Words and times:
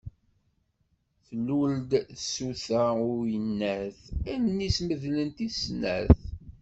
Tlul-d 1.25 1.91
tsuta 2.17 2.83
n 2.97 3.01
uyennat, 3.13 3.99
allen-is 4.33 4.77
medlent 4.87 5.37
i 5.47 5.49
snat. 5.57 6.19